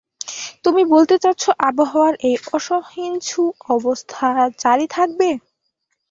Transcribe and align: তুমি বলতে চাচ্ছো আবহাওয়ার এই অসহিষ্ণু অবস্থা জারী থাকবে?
তুমি 0.65 0.81
বলতে 0.93 1.15
চাচ্ছো 1.23 1.49
আবহাওয়ার 1.69 2.13
এই 2.27 2.35
অসহিষ্ণু 2.51 3.43
অবস্থা 3.75 4.27
জারী 4.61 4.85
থাকবে? 4.95 5.29